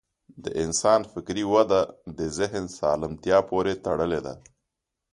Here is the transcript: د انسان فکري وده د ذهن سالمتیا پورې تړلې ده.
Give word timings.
د 0.43 0.45
انسان 0.63 1.01
فکري 1.11 1.45
وده 1.53 1.81
د 2.17 2.19
ذهن 2.37 2.65
سالمتیا 2.79 3.37
پورې 3.49 3.73
تړلې 3.85 4.19
ده. 4.25 4.33